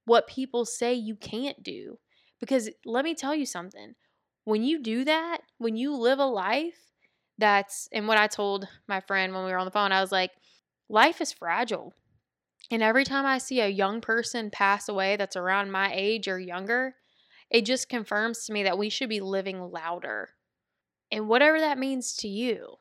what 0.05 0.27
people 0.27 0.65
say 0.65 0.95
you 0.95 1.15
can't 1.15 1.63
do. 1.63 1.99
Because 2.41 2.71
let 2.85 3.05
me 3.05 3.15
tell 3.15 3.35
you 3.35 3.47
something 3.47 3.95
when 4.45 4.65
you 4.65 4.83
do 4.83 5.05
that, 5.05 5.43
when 5.59 5.77
you 5.77 5.95
live 5.95 6.19
a 6.19 6.25
life 6.25 6.91
that's 7.39 7.89
and 7.93 8.09
what 8.09 8.19
I 8.19 8.27
told 8.27 8.69
my 8.89 9.01
friend 9.01 9.33
when 9.33 9.45
we 9.45 9.51
were 9.51 9.59
on 9.59 9.65
the 9.65 9.71
phone, 9.71 9.93
I 9.93 10.01
was 10.01 10.13
like, 10.13 10.33
life 10.89 11.21
is 11.21 11.33
fragile. 11.33 11.95
And 12.71 12.83
every 12.83 13.05
time 13.05 13.27
I 13.27 13.39
see 13.39 13.61
a 13.61 13.69
young 13.69 14.01
person 14.01 14.51
pass 14.51 14.89
away 14.89 15.17
that's 15.17 15.37
around 15.37 15.73
my 15.73 15.93
age 15.93 16.29
or 16.29 16.39
younger, 16.39 16.95
it 17.51 17.67
just 17.67 17.89
confirms 17.89 18.45
to 18.45 18.53
me 18.53 18.63
that 18.63 18.79
we 18.79 18.89
should 18.89 19.09
be 19.09 19.21
living 19.21 19.61
louder. 19.61 20.31
And 21.11 21.29
whatever 21.29 21.59
that 21.59 21.79
means 21.79 22.15
to 22.19 22.29
you, 22.29 22.77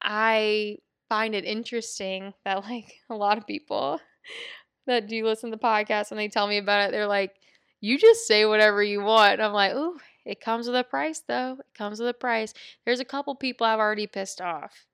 I 0.00 0.76
find 1.08 1.34
it 1.34 1.44
interesting 1.44 2.32
that, 2.44 2.64
like, 2.64 2.94
a 3.10 3.14
lot 3.14 3.38
of 3.38 3.46
people 3.46 4.00
that 4.86 5.08
do 5.08 5.24
listen 5.24 5.50
to 5.50 5.56
the 5.56 5.62
podcast 5.62 6.10
and 6.10 6.20
they 6.20 6.28
tell 6.28 6.46
me 6.46 6.58
about 6.58 6.88
it, 6.88 6.92
they're 6.92 7.06
like, 7.06 7.34
you 7.80 7.98
just 7.98 8.26
say 8.26 8.44
whatever 8.44 8.82
you 8.82 9.02
want. 9.02 9.40
I'm 9.40 9.52
like, 9.52 9.74
ooh, 9.74 9.98
it 10.24 10.40
comes 10.40 10.66
with 10.66 10.76
a 10.76 10.84
price, 10.84 11.22
though. 11.26 11.58
It 11.60 11.76
comes 11.76 12.00
with 12.00 12.08
a 12.08 12.14
price. 12.14 12.52
There's 12.84 13.00
a 13.00 13.04
couple 13.04 13.34
people 13.34 13.66
I've 13.66 13.78
already 13.78 14.06
pissed 14.06 14.40
off. 14.40 14.86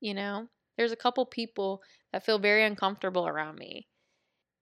You 0.00 0.14
know, 0.14 0.48
there's 0.76 0.92
a 0.92 0.96
couple 0.96 1.24
people 1.26 1.82
that 2.12 2.24
feel 2.24 2.38
very 2.38 2.64
uncomfortable 2.64 3.26
around 3.26 3.56
me. 3.58 3.86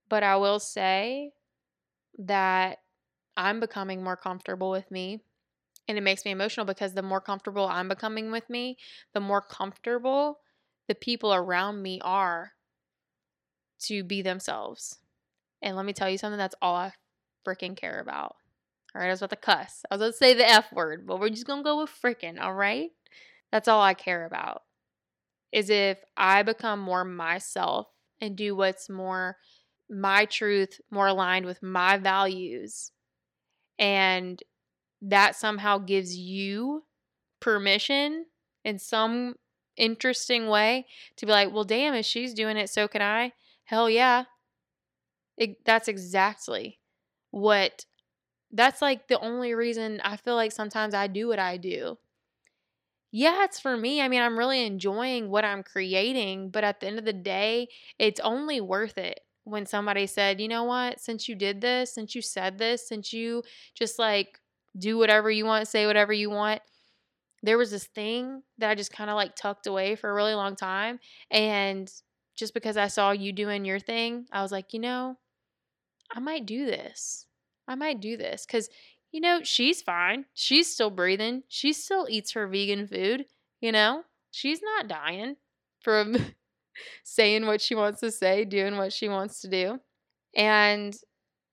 But 0.08 0.22
I 0.22 0.36
will 0.36 0.58
say 0.58 1.32
that 2.18 2.78
I'm 3.36 3.60
becoming 3.60 4.02
more 4.02 4.16
comfortable 4.16 4.70
with 4.70 4.90
me. 4.90 5.20
And 5.88 5.98
it 5.98 6.02
makes 6.02 6.24
me 6.24 6.30
emotional 6.30 6.66
because 6.66 6.94
the 6.94 7.02
more 7.02 7.20
comfortable 7.20 7.66
I'm 7.66 7.88
becoming 7.88 8.30
with 8.30 8.48
me, 8.48 8.76
the 9.14 9.20
more 9.20 9.40
comfortable 9.40 10.38
the 10.88 10.94
people 10.94 11.32
around 11.34 11.82
me 11.82 12.00
are 12.02 12.52
to 13.80 14.04
be 14.04 14.22
themselves. 14.22 14.98
And 15.60 15.76
let 15.76 15.84
me 15.84 15.92
tell 15.92 16.10
you 16.10 16.18
something 16.18 16.38
that's 16.38 16.54
all 16.62 16.74
I 16.76 16.92
freaking 17.46 17.76
care 17.76 17.98
about. 18.00 18.36
All 18.94 19.00
right, 19.00 19.08
I 19.08 19.10
was 19.10 19.22
about 19.22 19.30
to 19.30 19.36
cuss. 19.36 19.82
I 19.90 19.94
was 19.94 20.02
about 20.02 20.10
to 20.12 20.16
say 20.16 20.34
the 20.34 20.48
F 20.48 20.72
word, 20.72 21.06
but 21.06 21.18
we're 21.18 21.30
just 21.30 21.46
to 21.46 21.62
go 21.62 21.80
with 21.80 21.90
freaking, 21.90 22.40
all 22.40 22.54
right? 22.54 22.90
That's 23.50 23.68
all 23.68 23.80
I 23.80 23.94
care 23.94 24.26
about. 24.26 24.62
Is 25.52 25.68
if 25.70 25.98
I 26.16 26.42
become 26.42 26.80
more 26.80 27.04
myself 27.04 27.88
and 28.20 28.36
do 28.36 28.56
what's 28.56 28.88
more 28.88 29.36
my 29.90 30.24
truth, 30.24 30.80
more 30.90 31.06
aligned 31.06 31.44
with 31.44 31.62
my 31.62 31.98
values, 31.98 32.90
and 33.78 34.42
that 35.02 35.36
somehow 35.36 35.78
gives 35.78 36.16
you 36.16 36.84
permission 37.40 38.26
in 38.64 38.78
some 38.78 39.34
interesting 39.76 40.48
way 40.48 40.86
to 41.16 41.26
be 41.26 41.32
like, 41.32 41.52
well, 41.52 41.64
damn, 41.64 41.94
if 41.94 42.06
she's 42.06 42.34
doing 42.34 42.56
it, 42.56 42.70
so 42.70 42.88
can 42.88 43.02
I. 43.02 43.32
Hell 43.64 43.90
yeah. 43.90 44.24
It, 45.36 45.64
that's 45.64 45.88
exactly 45.88 46.78
what 47.30 47.86
that's 48.52 48.82
like 48.82 49.08
the 49.08 49.18
only 49.18 49.54
reason 49.54 50.00
I 50.04 50.16
feel 50.16 50.34
like 50.34 50.52
sometimes 50.52 50.94
I 50.94 51.06
do 51.06 51.26
what 51.26 51.38
I 51.38 51.56
do. 51.56 51.98
Yeah, 53.12 53.44
it's 53.44 53.60
for 53.60 53.76
me. 53.76 54.00
I 54.00 54.08
mean, 54.08 54.22
I'm 54.22 54.38
really 54.38 54.64
enjoying 54.64 55.28
what 55.28 55.44
I'm 55.44 55.62
creating, 55.62 56.50
but 56.50 56.64
at 56.64 56.80
the 56.80 56.86
end 56.86 56.98
of 56.98 57.04
the 57.04 57.12
day, 57.12 57.68
it's 57.98 58.20
only 58.20 58.60
worth 58.60 58.96
it 58.96 59.20
when 59.44 59.66
somebody 59.66 60.06
said, 60.06 60.40
you 60.40 60.48
know 60.48 60.64
what, 60.64 60.98
since 61.00 61.28
you 61.28 61.34
did 61.34 61.60
this, 61.60 61.94
since 61.94 62.14
you 62.14 62.22
said 62.22 62.56
this, 62.58 62.88
since 62.88 63.12
you 63.12 63.42
just 63.74 63.98
like 63.98 64.38
do 64.78 64.96
whatever 64.96 65.30
you 65.30 65.44
want, 65.44 65.68
say 65.68 65.86
whatever 65.86 66.12
you 66.12 66.30
want. 66.30 66.62
There 67.42 67.58
was 67.58 67.70
this 67.70 67.86
thing 67.86 68.42
that 68.58 68.70
I 68.70 68.74
just 68.76 68.92
kind 68.92 69.10
of 69.10 69.16
like 69.16 69.36
tucked 69.36 69.66
away 69.66 69.96
for 69.96 70.10
a 70.10 70.14
really 70.14 70.34
long 70.34 70.56
time. 70.56 71.00
And 71.30 71.92
just 72.36 72.54
because 72.54 72.76
I 72.76 72.88
saw 72.88 73.12
you 73.12 73.32
doing 73.32 73.64
your 73.64 73.80
thing, 73.80 74.26
I 74.32 74.42
was 74.42 74.52
like, 74.52 74.72
you 74.74 74.80
know, 74.80 75.18
I 76.14 76.20
might 76.20 76.46
do 76.46 76.66
this. 76.66 77.26
I 77.68 77.74
might 77.74 78.00
do 78.00 78.16
this 78.16 78.44
because, 78.46 78.68
you 79.12 79.20
know, 79.20 79.40
she's 79.42 79.82
fine. 79.82 80.24
She's 80.34 80.72
still 80.72 80.90
breathing. 80.90 81.42
She 81.48 81.72
still 81.72 82.06
eats 82.08 82.32
her 82.32 82.48
vegan 82.48 82.88
food. 82.88 83.26
You 83.60 83.70
know, 83.70 84.04
she's 84.30 84.60
not 84.62 84.88
dying 84.88 85.36
from 85.80 86.16
saying 87.04 87.46
what 87.46 87.60
she 87.60 87.74
wants 87.74 88.00
to 88.00 88.10
say, 88.10 88.44
doing 88.44 88.76
what 88.76 88.92
she 88.92 89.08
wants 89.08 89.40
to 89.42 89.48
do. 89.48 89.78
And 90.34 90.96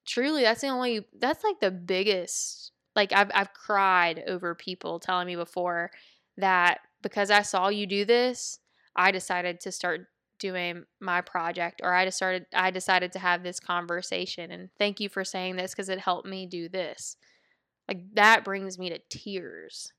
truly, 0.07 0.43
that's 0.43 0.61
the 0.61 0.69
only, 0.69 1.05
that's 1.19 1.43
like 1.43 1.59
the 1.59 1.71
biggest, 1.71 2.71
like, 2.95 3.11
I've, 3.11 3.29
I've 3.33 3.53
cried 3.53 4.23
over 4.27 4.55
people 4.55 4.99
telling 4.99 5.27
me 5.27 5.35
before 5.35 5.91
that 6.37 6.79
because 7.03 7.29
I 7.29 7.41
saw 7.41 7.67
you 7.67 7.85
do 7.85 8.05
this, 8.05 8.59
I 8.95 9.11
decided 9.11 9.59
to 9.61 9.71
start 9.71 10.07
doing 10.39 10.85
my 11.01 11.19
project 11.19 11.81
or 11.83 11.93
I 11.93 12.07
started 12.09 12.45
I 12.53 12.71
decided 12.71 13.11
to 13.11 13.19
have 13.19 13.43
this 13.43 13.59
conversation 13.59 14.51
and 14.51 14.69
thank 14.79 15.01
you 15.01 15.09
for 15.09 15.25
saying 15.25 15.57
this 15.57 15.75
cuz 15.75 15.89
it 15.89 15.99
helped 15.99 16.25
me 16.25 16.45
do 16.45 16.69
this. 16.69 17.17
Like 17.89 18.13
that 18.13 18.45
brings 18.45 18.77
me 18.77 18.89
to 18.89 18.99
tears. 19.09 19.91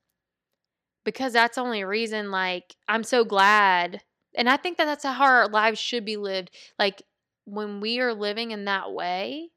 Because 1.03 1.33
that's 1.33 1.55
the 1.55 1.61
only 1.61 1.83
reason 1.83 2.31
like 2.31 2.75
I'm 2.87 3.03
so 3.03 3.25
glad 3.25 4.01
and 4.33 4.49
I 4.49 4.55
think 4.55 4.77
that 4.77 4.85
that's 4.85 5.03
how 5.03 5.25
our 5.25 5.47
lives 5.49 5.77
should 5.77 6.05
be 6.05 6.15
lived. 6.15 6.51
Like 6.79 7.03
when 7.43 7.81
we 7.81 7.99
are 7.99 8.13
living 8.13 8.51
in 8.51 8.63
that 8.65 8.93
way, 8.93 9.49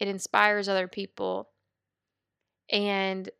it 0.00 0.08
inspires 0.08 0.68
other 0.68 0.88
people. 0.88 1.50
And 2.68 3.30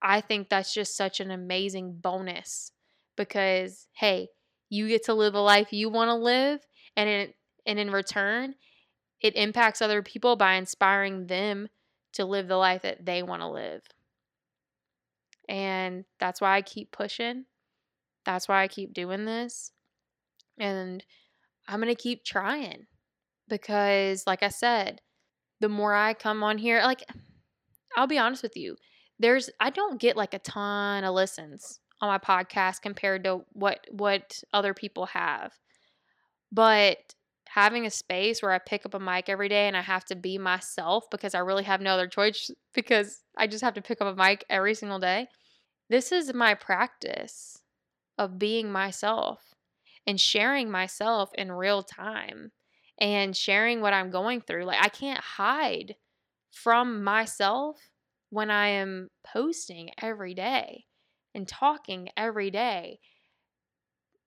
I 0.00 0.20
think 0.20 0.48
that's 0.48 0.72
just 0.72 0.96
such 0.96 1.18
an 1.18 1.32
amazing 1.32 1.98
bonus 2.00 2.70
because 3.16 3.88
hey, 3.94 4.28
you 4.68 4.86
get 4.86 5.04
to 5.06 5.14
live 5.14 5.34
a 5.34 5.40
life 5.40 5.72
you 5.72 5.88
want 5.88 6.08
to 6.10 6.14
live 6.14 6.60
and 6.96 7.08
in, 7.08 7.34
and 7.66 7.78
in 7.80 7.90
return 7.90 8.54
it 9.20 9.34
impacts 9.34 9.82
other 9.82 10.02
people 10.02 10.36
by 10.36 10.54
inspiring 10.54 11.26
them 11.26 11.68
to 12.16 12.24
live 12.24 12.48
the 12.48 12.56
life 12.56 12.82
that 12.82 13.04
they 13.04 13.22
want 13.22 13.42
to 13.42 13.48
live. 13.48 13.82
And 15.48 16.04
that's 16.18 16.40
why 16.40 16.56
i 16.56 16.62
keep 16.62 16.90
pushing. 16.92 17.44
That's 18.24 18.48
why 18.48 18.62
i 18.62 18.68
keep 18.68 18.92
doing 18.92 19.24
this. 19.24 19.72
And 20.58 21.04
i'm 21.68 21.80
going 21.80 21.94
to 21.94 22.00
keep 22.00 22.24
trying 22.24 22.86
because 23.48 24.26
like 24.26 24.42
i 24.42 24.48
said 24.48 25.00
the 25.60 25.68
more 25.68 25.94
i 25.94 26.14
come 26.14 26.44
on 26.44 26.58
here 26.58 26.80
like 26.82 27.02
i'll 27.96 28.06
be 28.06 28.18
honest 28.18 28.42
with 28.42 28.56
you 28.56 28.76
there's 29.18 29.50
i 29.58 29.68
don't 29.68 30.00
get 30.00 30.16
like 30.16 30.32
a 30.32 30.38
ton 30.38 31.02
of 31.02 31.14
listens 31.14 31.80
on 32.00 32.08
my 32.08 32.18
podcast 32.18 32.82
compared 32.82 33.24
to 33.24 33.42
what 33.52 33.86
what 33.90 34.42
other 34.52 34.74
people 34.74 35.06
have. 35.06 35.52
But 36.52 36.98
having 37.48 37.86
a 37.86 37.90
space 37.90 38.42
where 38.42 38.52
I 38.52 38.58
pick 38.58 38.84
up 38.84 38.94
a 38.94 39.00
mic 39.00 39.28
every 39.28 39.48
day 39.48 39.66
and 39.66 39.76
I 39.76 39.82
have 39.82 40.04
to 40.06 40.16
be 40.16 40.38
myself 40.38 41.04
because 41.10 41.34
I 41.34 41.38
really 41.38 41.64
have 41.64 41.80
no 41.80 41.94
other 41.94 42.08
choice 42.08 42.50
because 42.74 43.22
I 43.36 43.46
just 43.46 43.64
have 43.64 43.74
to 43.74 43.82
pick 43.82 44.00
up 44.00 44.12
a 44.12 44.22
mic 44.22 44.44
every 44.50 44.74
single 44.74 44.98
day. 44.98 45.28
this 45.88 46.12
is 46.12 46.34
my 46.34 46.54
practice 46.54 47.58
of 48.18 48.38
being 48.38 48.72
myself 48.72 49.54
and 50.06 50.20
sharing 50.20 50.70
myself 50.70 51.30
in 51.34 51.52
real 51.52 51.82
time 51.82 52.52
and 52.98 53.36
sharing 53.36 53.80
what 53.80 53.92
I'm 53.92 54.10
going 54.10 54.40
through. 54.40 54.64
Like, 54.64 54.82
I 54.82 54.88
can't 54.88 55.20
hide 55.20 55.96
from 56.50 57.04
myself 57.04 57.76
when 58.30 58.50
I 58.50 58.68
am 58.68 59.08
posting 59.24 59.90
every 60.00 60.34
day 60.34 60.84
and 61.34 61.46
talking 61.46 62.08
every 62.16 62.50
day. 62.50 62.98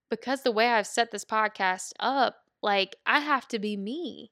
Because 0.09 0.43
the 0.43 0.51
way 0.51 0.67
I've 0.67 0.87
set 0.87 1.11
this 1.11 1.25
podcast 1.25 1.93
up, 1.99 2.37
like, 2.61 2.95
I 3.05 3.19
have 3.19 3.47
to 3.49 3.59
be 3.59 3.77
me. 3.77 4.31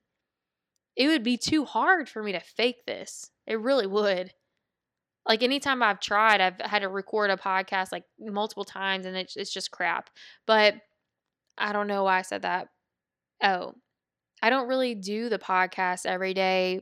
It 0.96 1.08
would 1.08 1.24
be 1.24 1.38
too 1.38 1.66
hard 1.66 2.10
for 2.10 2.24
me 2.24 2.32
to 2.32 2.40
fake 2.40 2.86
this. 2.86 3.30
It 3.46 3.60
really 3.60 3.88
would. 3.88 4.34
Like 5.28 5.44
anytime 5.44 5.84
I've 5.84 6.00
tried, 6.00 6.42
I've 6.42 6.60
had 6.62 6.80
to 6.80 6.90
record 6.90 7.30
a 7.30 7.38
podcast 7.38 7.92
like 7.92 8.06
multiple 8.20 8.64
times 8.64 9.06
and 9.06 9.16
it's 9.16 9.36
it's 9.36 9.52
just 9.52 9.72
crap. 9.72 10.10
But 10.46 10.76
I 11.58 11.74
don't 11.74 11.88
know 11.88 12.04
why 12.04 12.20
I 12.20 12.22
said 12.22 12.44
that. 12.44 12.70
Oh, 13.44 13.74
I 14.42 14.50
don't 14.50 14.68
really 14.68 14.96
do 14.96 15.30
the 15.30 15.40
podcast 15.40 16.06
every 16.06 16.34
day 16.34 16.82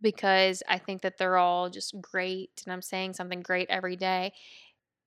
because 0.00 0.62
I 0.68 0.78
think 0.78 1.02
that 1.02 1.18
they're 1.18 1.36
all 1.36 1.70
just 1.70 2.00
great 2.00 2.62
and 2.64 2.72
I'm 2.72 2.82
saying 2.82 3.14
something 3.14 3.40
great 3.40 3.70
every 3.70 3.96
day. 3.96 4.32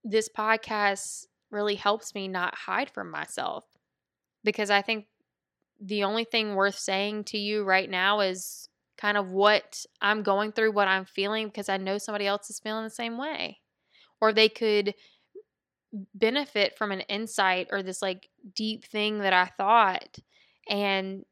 This 0.04 0.30
podcast 0.30 1.26
really 1.52 1.76
helps 1.76 2.16
me 2.16 2.28
not 2.28 2.56
hide 2.56 2.90
from 2.90 3.12
myself 3.12 3.66
because 4.44 4.70
I 4.70 4.82
think 4.82 5.08
the 5.80 6.04
only 6.04 6.24
thing 6.24 6.56
worth 6.56 6.78
saying 6.78 7.26
to 7.26 7.38
you 7.38 7.64
right 7.64 7.90
now 7.90 8.22
is 8.22 8.70
kind 8.98 9.18
of 9.18 9.30
what 9.30 9.86
I'm 10.02 10.24
going 10.24 10.52
through, 10.52 10.72
what 10.72 10.88
I'm 10.88 11.06
feeling, 11.06 11.48
because 11.48 11.70
I 11.70 11.78
know 11.78 11.98
somebody 11.98 12.28
else 12.28 12.50
is 12.50 12.60
feeling 12.60 12.84
the 12.84 12.90
same 12.90 13.18
way. 13.18 13.60
Or 14.22 14.32
they 14.32 14.50
could 14.50 14.96
benefit 16.14 16.78
from 16.78 16.92
an 16.92 17.02
insight 17.02 17.68
or 17.72 17.84
this 17.84 18.02
like 18.02 18.30
deep 18.54 18.86
thing 18.86 19.20
that 19.20 19.34
I 19.34 19.46
thought, 19.46 20.18
and 20.70 21.26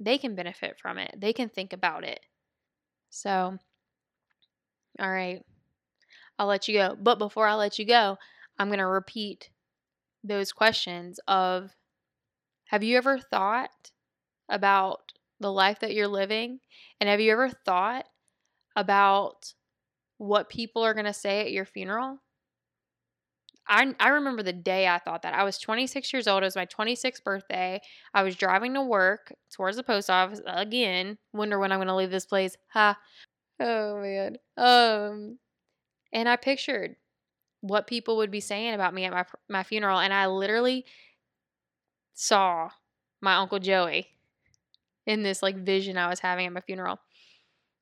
they 0.00 0.18
can 0.18 0.34
benefit 0.34 0.78
from 0.78 0.98
it. 0.98 1.14
They 1.16 1.32
can 1.32 1.48
think 1.48 1.72
about 1.72 2.04
it. 2.04 2.20
So, 3.10 3.58
all 4.98 5.10
right, 5.10 5.44
I'll 6.38 6.46
let 6.46 6.68
you 6.68 6.74
go. 6.78 6.96
But 7.00 7.18
before 7.18 7.46
I 7.46 7.54
let 7.54 7.78
you 7.78 7.84
go, 7.84 8.18
I'm 8.58 8.68
going 8.68 8.78
to 8.78 8.86
repeat 8.86 9.50
those 10.24 10.52
questions 10.52 11.20
of 11.28 11.74
have 12.66 12.82
you 12.82 12.96
ever 12.96 13.18
thought 13.18 13.90
about 14.48 15.12
the 15.40 15.52
life 15.52 15.80
that 15.80 15.94
you're 15.94 16.08
living? 16.08 16.60
And 17.00 17.08
have 17.08 17.20
you 17.20 17.32
ever 17.32 17.50
thought 17.50 18.06
about 18.76 19.52
what 20.18 20.48
people 20.48 20.84
are 20.84 20.94
going 20.94 21.06
to 21.06 21.12
say 21.12 21.40
at 21.40 21.52
your 21.52 21.64
funeral? 21.64 22.18
I, 23.68 23.94
I 23.98 24.08
remember 24.08 24.42
the 24.42 24.52
day 24.52 24.86
I 24.86 24.98
thought 24.98 25.22
that. 25.22 25.34
I 25.34 25.42
was 25.42 25.58
26 25.58 26.12
years 26.12 26.28
old. 26.28 26.42
It 26.42 26.46
was 26.46 26.56
my 26.56 26.66
26th 26.66 27.24
birthday. 27.24 27.80
I 28.14 28.22
was 28.22 28.36
driving 28.36 28.74
to 28.74 28.82
work 28.82 29.32
towards 29.50 29.76
the 29.76 29.82
post 29.82 30.08
office 30.08 30.40
again. 30.46 31.18
Wonder 31.32 31.58
when 31.58 31.72
I'm 31.72 31.78
going 31.78 31.88
to 31.88 31.96
leave 31.96 32.10
this 32.10 32.26
place. 32.26 32.56
Ha. 32.68 32.96
Oh 33.60 34.00
man. 34.00 34.38
Um 34.56 35.38
and 36.12 36.28
I 36.28 36.36
pictured 36.36 36.96
what 37.62 37.86
people 37.86 38.18
would 38.18 38.30
be 38.30 38.40
saying 38.40 38.74
about 38.74 38.94
me 38.94 39.04
at 39.04 39.12
my 39.12 39.24
my 39.48 39.62
funeral 39.62 39.98
and 39.98 40.12
I 40.14 40.26
literally 40.26 40.84
saw 42.16 42.70
my 43.20 43.36
uncle 43.36 43.60
Joey 43.60 44.08
in 45.06 45.22
this 45.22 45.42
like 45.42 45.56
vision 45.56 45.96
I 45.96 46.08
was 46.08 46.20
having 46.20 46.46
at 46.46 46.52
my 46.52 46.60
funeral. 46.60 46.98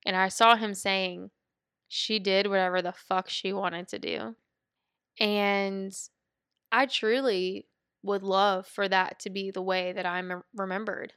And 0.04 0.14
I 0.14 0.28
saw 0.28 0.56
him 0.56 0.74
saying, 0.74 1.30
she 1.88 2.18
did 2.18 2.48
whatever 2.48 2.82
the 2.82 2.92
fuck 2.92 3.30
she 3.30 3.52
wanted 3.52 3.88
to 3.88 3.98
do. 3.98 4.34
And 5.18 5.96
I 6.70 6.86
truly 6.86 7.66
would 8.02 8.22
love 8.22 8.66
for 8.66 8.88
that 8.88 9.20
to 9.20 9.30
be 9.30 9.50
the 9.50 9.62
way 9.62 9.92
that 9.92 10.04
I'm 10.04 10.42
remembered 10.54 11.14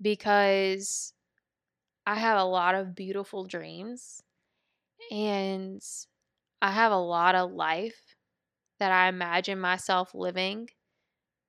because 0.00 1.12
I 2.06 2.14
have 2.14 2.38
a 2.38 2.44
lot 2.44 2.74
of 2.74 2.94
beautiful 2.94 3.44
dreams 3.44 4.22
and 5.10 5.82
I 6.62 6.70
have 6.70 6.92
a 6.92 6.96
lot 6.96 7.34
of 7.34 7.52
life 7.52 8.16
that 8.78 8.92
I 8.92 9.08
imagine 9.08 9.60
myself 9.60 10.14
living 10.14 10.68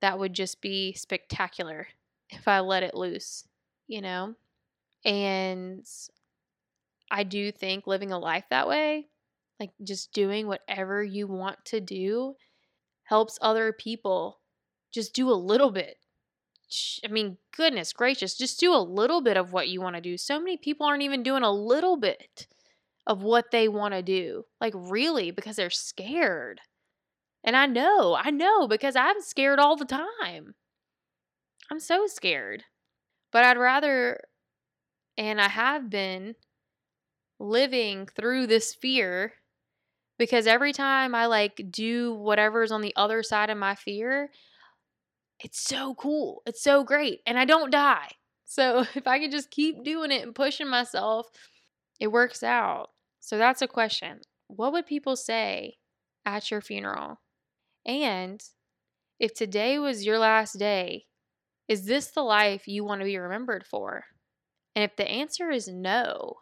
that 0.01 0.19
would 0.19 0.33
just 0.33 0.61
be 0.61 0.93
spectacular 0.93 1.87
if 2.29 2.47
I 2.47 2.59
let 2.59 2.83
it 2.83 2.95
loose, 2.95 3.45
you 3.87 4.01
know? 4.01 4.35
And 5.05 5.85
I 7.09 7.23
do 7.23 7.51
think 7.51 7.87
living 7.87 8.11
a 8.11 8.19
life 8.19 8.45
that 8.49 8.67
way, 8.67 9.07
like 9.59 9.71
just 9.83 10.13
doing 10.13 10.47
whatever 10.47 11.03
you 11.03 11.27
want 11.27 11.63
to 11.65 11.81
do, 11.81 12.35
helps 13.03 13.37
other 13.41 13.73
people 13.73 14.39
just 14.91 15.13
do 15.13 15.29
a 15.29 15.33
little 15.33 15.71
bit. 15.71 15.97
I 17.03 17.09
mean, 17.09 17.37
goodness 17.55 17.91
gracious, 17.91 18.37
just 18.37 18.59
do 18.59 18.73
a 18.73 18.77
little 18.77 19.21
bit 19.21 19.35
of 19.37 19.51
what 19.51 19.67
you 19.67 19.81
want 19.81 19.95
to 19.97 20.01
do. 20.01 20.17
So 20.17 20.39
many 20.39 20.57
people 20.57 20.85
aren't 20.85 21.03
even 21.03 21.21
doing 21.21 21.43
a 21.43 21.51
little 21.51 21.97
bit 21.97 22.47
of 23.05 23.23
what 23.23 23.51
they 23.51 23.67
want 23.67 23.93
to 23.93 24.01
do. 24.01 24.45
Like, 24.61 24.73
really, 24.75 25.31
because 25.31 25.57
they're 25.57 25.69
scared. 25.69 26.61
And 27.43 27.55
I 27.55 27.65
know, 27.65 28.15
I 28.15 28.29
know, 28.31 28.67
because 28.67 28.95
I'm 28.95 29.21
scared 29.21 29.59
all 29.59 29.75
the 29.75 29.85
time. 29.85 30.55
I'm 31.71 31.79
so 31.79 32.05
scared. 32.07 32.65
But 33.31 33.45
I'd 33.45 33.57
rather, 33.57 34.19
and 35.17 35.41
I 35.41 35.47
have 35.47 35.89
been 35.89 36.35
living 37.39 38.05
through 38.05 38.47
this 38.47 38.73
fear 38.75 39.33
because 40.19 40.45
every 40.45 40.73
time 40.73 41.15
I 41.15 41.25
like 41.25 41.61
do 41.71 42.13
whatever's 42.13 42.71
on 42.71 42.81
the 42.81 42.93
other 42.95 43.23
side 43.23 43.49
of 43.49 43.57
my 43.57 43.73
fear, 43.75 44.29
it's 45.39 45.59
so 45.59 45.95
cool. 45.95 46.43
It's 46.45 46.63
so 46.63 46.83
great. 46.83 47.21
And 47.25 47.39
I 47.39 47.45
don't 47.45 47.71
die. 47.71 48.09
So 48.45 48.85
if 48.95 49.07
I 49.07 49.19
can 49.19 49.31
just 49.31 49.49
keep 49.49 49.83
doing 49.83 50.11
it 50.11 50.23
and 50.23 50.35
pushing 50.35 50.69
myself, 50.69 51.27
it 51.99 52.11
works 52.11 52.43
out. 52.43 52.89
So 53.21 53.37
that's 53.37 53.61
a 53.61 53.67
question. 53.67 54.21
What 54.47 54.73
would 54.73 54.85
people 54.85 55.15
say 55.15 55.77
at 56.25 56.51
your 56.51 56.61
funeral? 56.61 57.20
And 57.85 58.41
if 59.19 59.33
today 59.33 59.79
was 59.79 60.05
your 60.05 60.19
last 60.19 60.57
day, 60.57 61.05
is 61.67 61.85
this 61.85 62.07
the 62.07 62.23
life 62.23 62.67
you 62.67 62.83
want 62.83 63.01
to 63.01 63.05
be 63.05 63.17
remembered 63.17 63.65
for? 63.65 64.03
And 64.75 64.83
if 64.83 64.95
the 64.95 65.07
answer 65.07 65.49
is 65.51 65.67
no, 65.67 66.35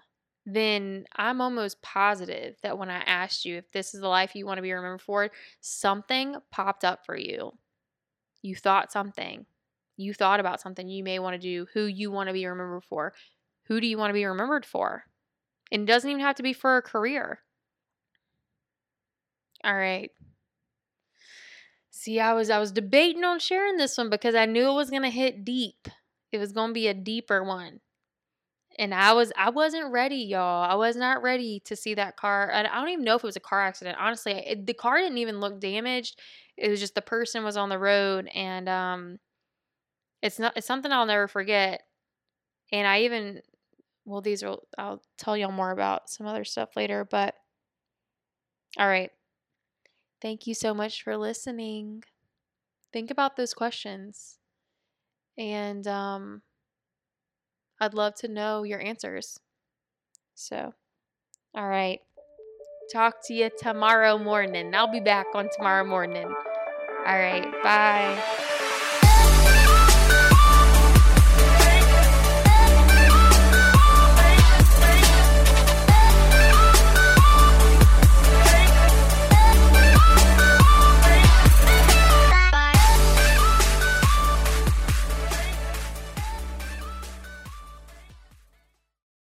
then 0.45 1.06
I'm 1.15 1.41
almost 1.41 1.82
positive 1.82 2.56
that 2.63 2.78
when 2.78 2.89
I 2.89 2.99
asked 3.02 3.45
you 3.45 3.58
if 3.58 3.71
this 3.71 3.93
is 3.93 4.02
the 4.02 4.08
life 4.08 4.36
you 4.36 4.45
want 4.45 4.58
to 4.58 4.63
be 4.63 4.71
remembered 4.71 5.02
for, 5.02 5.30
something 5.62 6.36
popped 6.52 6.84
up 6.84 7.06
for 7.06 7.15
you. 7.15 7.52
You 8.41 8.56
thought 8.56 8.91
something. 8.91 9.45
You 9.97 10.13
thought 10.13 10.39
about 10.39 10.62
something 10.62 10.88
you 10.88 11.04
may 11.04 11.19
want 11.19 11.34
to 11.34 11.39
do, 11.39 11.67
who 11.73 11.86
you 11.86 12.10
want 12.10 12.28
to 12.28 12.34
be 12.34 12.45
remembered 12.45 12.86
for. 12.86 13.13
Who 13.65 13.82
do 13.82 13.88
you 13.88 13.97
want 13.97 14.10
to 14.10 14.13
be 14.13 14.25
remembered 14.25 14.65
for? 14.65 15.04
And 15.71 15.84
it 15.84 15.86
doesn't 15.86 16.10
even 16.10 16.21
have 16.21 16.36
to 16.36 16.43
be 16.43 16.54
for 16.54 16.78
a 16.78 16.82
career. 16.82 17.39
All 19.63 19.75
right. 19.75 20.12
See, 22.00 22.18
I 22.22 22.32
was 22.32 22.50
I 22.50 22.60
was 22.60 22.72
debating 22.72 23.26
on 23.26 23.40
sharing 23.40 23.76
this 23.76 23.98
one 23.98 24.10
because 24.10 24.34
I 24.34 24.46
knew 24.46 24.70
it 24.70 24.74
was 24.74 24.90
to 24.90 25.10
hit 25.10 25.44
deep. 25.44 25.90
It 26.32 26.38
was 26.38 26.54
to 26.54 26.72
be 26.72 26.88
a 26.88 26.94
deeper 26.94 27.44
one. 27.44 27.82
And 28.78 28.94
I 28.94 29.12
was 29.12 29.34
I 29.36 29.50
wasn't 29.50 29.92
ready, 29.92 30.16
y'all. 30.16 30.64
I 30.64 30.76
was 30.76 30.96
not 30.96 31.22
ready 31.22 31.62
to 31.66 31.76
see 31.76 31.96
that 31.96 32.16
car. 32.16 32.54
I 32.54 32.64
don't 32.64 32.88
even 32.88 33.04
know 33.04 33.16
if 33.16 33.24
it 33.26 33.28
was 33.28 33.36
a 33.36 33.42
car 33.42 33.62
accident. 33.62 33.98
Honestly, 34.00 34.32
it, 34.32 34.66
the 34.66 34.74
car 34.74 35.00
didn't 35.00 35.18
even 35.18 35.42
look 35.42 35.60
damaged. 35.60 36.22
It 36.56 36.70
was 36.70 36.80
just 36.80 36.96
the 36.96 37.02
person 37.02 37.44
was 37.44 37.58
on 37.58 37.68
the 37.68 37.78
road 37.78 38.30
and 38.34 38.70
um 38.70 39.20
it's 40.22 40.40
not 40.40 40.54
it's 40.56 40.68
something 40.68 40.92
I'll 40.92 41.06
never 41.06 41.28
forget. 41.28 41.82
And 42.72 42.88
I 42.88 43.02
even 43.02 43.42
well 44.06 44.22
these 44.22 44.44
are 44.44 44.58
I'll 44.78 45.04
tell 45.18 45.38
y'all 45.38 45.52
more 45.52 45.72
about 45.72 46.10
some 46.10 46.28
other 46.28 46.46
stuff 46.46 46.78
later, 46.78 47.06
but 47.06 47.36
all 48.78 48.88
right. 48.88 49.12
Thank 50.22 50.48
you 50.48 50.54
so 50.54 50.74
much 50.74 51.04
for 51.04 51.18
listening. 51.18 52.04
Think 52.92 53.12
about 53.12 53.38
those 53.38 53.54
questions. 53.54 54.38
And 55.38 55.88
um, 55.88 56.42
I'd 57.80 57.94
love 57.94 58.16
to 58.16 58.28
know 58.28 58.64
your 58.64 58.82
answers. 58.82 59.40
So, 60.36 60.74
all 61.56 61.68
right. 61.68 62.00
Talk 62.92 63.26
to 63.28 63.34
you 63.34 63.50
tomorrow 63.58 64.18
morning. 64.18 64.74
I'll 64.74 64.92
be 64.92 65.00
back 65.00 65.28
on 65.36 65.50
tomorrow 65.56 65.86
morning. 65.86 66.26
All 66.26 67.18
right. 67.18 67.52
Bye. 67.64 68.58